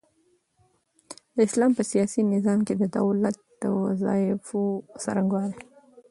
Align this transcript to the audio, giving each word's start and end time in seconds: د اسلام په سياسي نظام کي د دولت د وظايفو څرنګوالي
د 1.35 1.37
اسلام 1.47 1.71
په 1.77 1.83
سياسي 1.91 2.21
نظام 2.33 2.59
کي 2.67 2.73
د 2.77 2.83
دولت 2.97 3.37
د 3.61 3.63
وظايفو 3.81 4.61
څرنګوالي 5.03 5.59